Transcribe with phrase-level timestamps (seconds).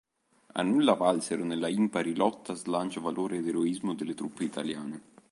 [0.55, 5.01] A nulla valsero, nella impari lotta, slancio, valore ed eroismo delle truppe italiane.